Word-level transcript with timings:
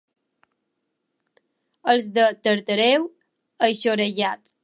Els 1.93 2.09
de 2.17 2.25
Tartareu, 2.47 3.07
eixorellats. 3.71 4.57